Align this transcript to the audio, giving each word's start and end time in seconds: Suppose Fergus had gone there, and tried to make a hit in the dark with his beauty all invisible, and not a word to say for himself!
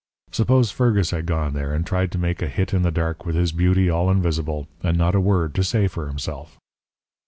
Suppose 0.31 0.71
Fergus 0.71 1.11
had 1.11 1.27
gone 1.27 1.53
there, 1.53 1.75
and 1.75 1.85
tried 1.85 2.11
to 2.11 2.17
make 2.17 2.41
a 2.41 2.47
hit 2.47 2.73
in 2.73 2.81
the 2.81 2.89
dark 2.89 3.23
with 3.23 3.35
his 3.35 3.51
beauty 3.51 3.87
all 3.87 4.09
invisible, 4.09 4.67
and 4.81 4.97
not 4.97 5.13
a 5.13 5.19
word 5.21 5.53
to 5.53 5.63
say 5.63 5.87
for 5.87 6.07
himself! 6.07 6.57